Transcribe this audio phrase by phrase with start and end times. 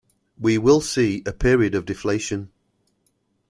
[0.39, 2.49] We will see a period of deflation.